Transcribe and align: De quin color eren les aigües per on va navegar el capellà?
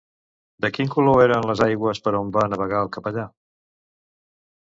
De 0.65 0.69
quin 0.77 0.87
color 0.93 1.19
eren 1.25 1.47
les 1.49 1.61
aigües 1.65 2.01
per 2.07 2.13
on 2.21 2.33
va 2.37 2.47
navegar 2.53 2.81
el 2.87 2.91
capellà? 2.97 3.29